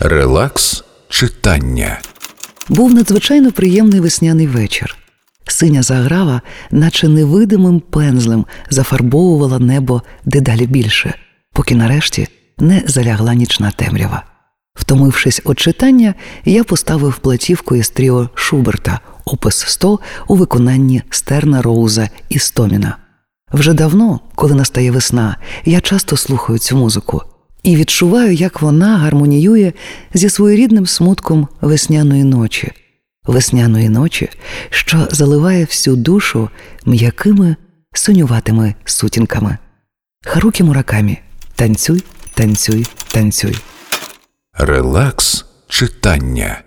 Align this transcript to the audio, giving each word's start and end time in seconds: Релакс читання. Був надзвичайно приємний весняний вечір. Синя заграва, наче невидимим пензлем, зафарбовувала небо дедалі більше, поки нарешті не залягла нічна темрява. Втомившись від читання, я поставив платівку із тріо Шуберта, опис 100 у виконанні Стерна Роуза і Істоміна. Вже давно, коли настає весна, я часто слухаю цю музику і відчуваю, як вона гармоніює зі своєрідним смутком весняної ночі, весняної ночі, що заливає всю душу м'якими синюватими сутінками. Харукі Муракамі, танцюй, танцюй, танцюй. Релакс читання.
Релакс 0.00 0.84
читання. 1.08 2.00
Був 2.68 2.94
надзвичайно 2.94 3.52
приємний 3.52 4.00
весняний 4.00 4.46
вечір. 4.46 4.96
Синя 5.46 5.82
заграва, 5.82 6.40
наче 6.70 7.08
невидимим 7.08 7.80
пензлем, 7.80 8.46
зафарбовувала 8.70 9.58
небо 9.58 10.02
дедалі 10.24 10.66
більше, 10.66 11.14
поки 11.52 11.74
нарешті 11.74 12.28
не 12.58 12.82
залягла 12.86 13.34
нічна 13.34 13.70
темрява. 13.70 14.22
Втомившись 14.74 15.42
від 15.46 15.58
читання, 15.58 16.14
я 16.44 16.64
поставив 16.64 17.18
платівку 17.18 17.76
із 17.76 17.88
тріо 17.90 18.30
Шуберта, 18.34 19.00
опис 19.24 19.56
100 19.56 19.98
у 20.28 20.36
виконанні 20.36 21.02
Стерна 21.10 21.62
Роуза 21.62 22.08
і 22.28 22.38
Істоміна. 22.38 22.96
Вже 23.52 23.72
давно, 23.72 24.20
коли 24.34 24.54
настає 24.54 24.90
весна, 24.90 25.36
я 25.64 25.80
часто 25.80 26.16
слухаю 26.16 26.58
цю 26.58 26.76
музику 26.76 27.22
і 27.66 27.76
відчуваю, 27.76 28.32
як 28.32 28.62
вона 28.62 28.98
гармоніює 28.98 29.72
зі 30.14 30.30
своєрідним 30.30 30.86
смутком 30.86 31.48
весняної 31.60 32.24
ночі, 32.24 32.72
весняної 33.24 33.88
ночі, 33.88 34.28
що 34.70 35.08
заливає 35.10 35.64
всю 35.64 35.96
душу 35.96 36.50
м'якими 36.84 37.56
синюватими 37.92 38.74
сутінками. 38.84 39.58
Харукі 40.24 40.62
Муракамі, 40.64 41.18
танцюй, 41.54 42.02
танцюй, 42.34 42.86
танцюй. 43.12 43.56
Релакс 44.52 45.44
читання. 45.68 46.62